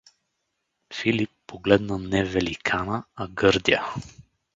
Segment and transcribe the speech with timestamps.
[0.93, 3.93] Филип погледна не Великина, а Гърдя.